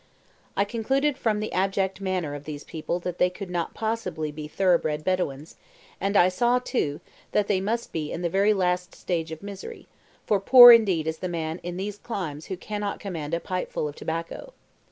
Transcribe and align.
I 0.57 0.65
concluded 0.65 1.15
from 1.15 1.39
the 1.39 1.53
abject 1.53 2.01
manner 2.01 2.33
of 2.33 2.45
these 2.45 2.63
people 2.63 2.97
that 3.01 3.19
they 3.19 3.29
could 3.29 3.51
not 3.51 3.75
possibly 3.75 4.31
be 4.31 4.47
thoroughbred 4.47 5.03
Bedouins, 5.03 5.57
and 5.99 6.17
I 6.17 6.27
saw, 6.27 6.57
too, 6.57 7.01
that 7.33 7.45
they 7.47 7.61
must 7.61 7.91
be 7.91 8.11
in 8.11 8.23
the 8.23 8.27
very 8.27 8.51
last 8.51 8.95
stage 8.95 9.31
of 9.31 9.43
misery, 9.43 9.87
for 10.25 10.39
poor 10.39 10.71
indeed 10.71 11.05
is 11.05 11.19
the 11.19 11.29
man 11.29 11.59
in 11.61 11.77
these 11.77 11.99
climes 11.99 12.47
who 12.47 12.57
cannot 12.57 12.99
command 12.99 13.35
a 13.35 13.39
pipeful 13.39 13.87
of 13.87 13.93
tobacco. 13.95 14.53